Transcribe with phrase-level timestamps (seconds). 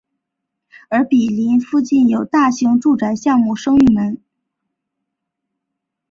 [0.89, 4.19] 而毗邻附近有大型住宅项目升御门。